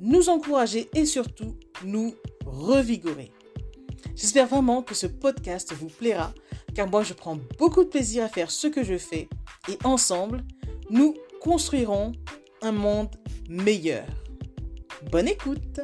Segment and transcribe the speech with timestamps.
[0.00, 3.32] nous encourager et surtout nous revigorer.
[4.14, 6.32] J'espère vraiment que ce podcast vous plaira
[6.74, 9.28] car moi je prends beaucoup de plaisir à faire ce que je fais
[9.68, 10.44] et ensemble,
[10.90, 12.12] nous construirons
[12.62, 13.14] un monde
[13.48, 14.06] meilleur.
[15.10, 15.80] Bonne écoute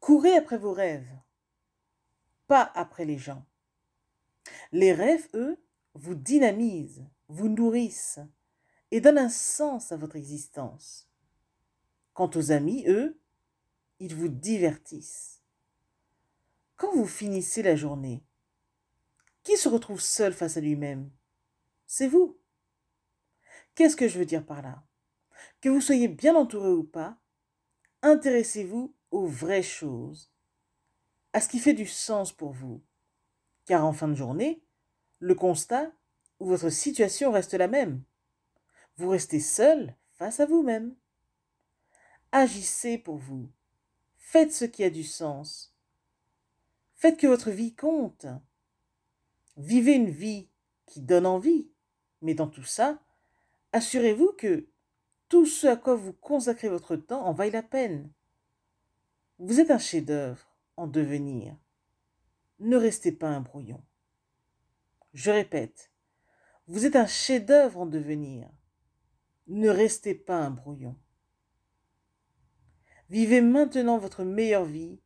[0.00, 1.06] Courez après vos rêves,
[2.46, 3.44] pas après les gens.
[4.72, 5.58] Les rêves, eux,
[5.92, 8.20] vous dynamisent, vous nourrissent
[8.90, 11.08] et donnent un sens à votre existence.
[12.14, 13.20] Quant aux amis, eux,
[14.00, 15.42] ils vous divertissent.
[16.76, 18.24] Quand vous finissez la journée,
[19.42, 21.10] qui se retrouve seul face à lui-même?
[21.86, 22.38] C'est vous.
[23.74, 24.84] Qu'est-ce que je veux dire par là?
[25.60, 27.18] Que vous soyez bien entouré ou pas,
[28.02, 30.30] intéressez-vous aux vraies choses,
[31.32, 32.82] à ce qui fait du sens pour vous.
[33.64, 34.62] Car en fin de journée,
[35.18, 35.92] le constat
[36.40, 38.02] ou votre situation reste la même.
[38.98, 40.96] Vous restez seul face à vous-même.
[42.32, 43.48] Agissez pour vous.
[44.18, 45.72] Faites ce qui a du sens.
[46.96, 48.26] Faites que votre vie compte.
[49.56, 50.48] Vivez une vie
[50.84, 51.70] qui donne envie.
[52.22, 53.00] Mais dans tout ça,
[53.72, 54.66] assurez-vous que
[55.28, 58.10] tout ce à quoi vous consacrez votre temps en vaille la peine.
[59.38, 60.44] Vous êtes un chef-d'œuvre
[60.76, 61.56] en devenir.
[62.58, 63.80] Ne restez pas un brouillon.
[65.14, 65.92] Je répète,
[66.66, 68.50] vous êtes un chef-d'œuvre en devenir.
[69.48, 70.96] Ne restez pas un brouillon.
[73.08, 75.00] Vivez maintenant votre meilleure vie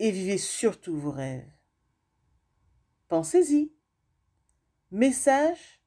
[0.00, 1.48] et vivez surtout vos rêves.
[3.06, 3.72] Pensez-y.
[4.90, 5.80] Message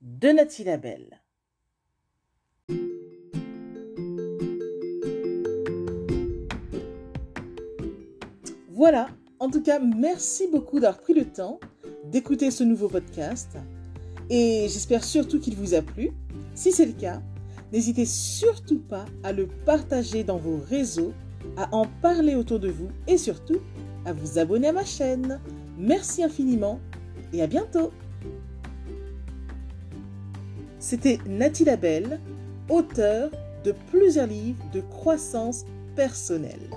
[0.00, 1.22] de Nathalie Labelle.
[8.68, 9.08] Voilà,
[9.38, 11.60] en tout cas, merci beaucoup d'avoir pris le temps
[12.06, 13.56] d'écouter ce nouveau podcast
[14.30, 16.12] et j'espère surtout qu'il vous a plu.
[16.54, 17.20] Si c'est le cas,
[17.72, 21.12] n'hésitez surtout pas à le partager dans vos réseaux,
[21.56, 23.58] à en parler autour de vous et surtout
[24.04, 25.40] à vous abonner à ma chaîne.
[25.76, 26.80] Merci infiniment
[27.32, 27.90] et à bientôt.
[30.78, 32.20] C'était Nathalie Labelle,
[32.68, 33.30] auteure
[33.64, 35.64] de plusieurs livres de croissance
[35.96, 36.70] personnelle.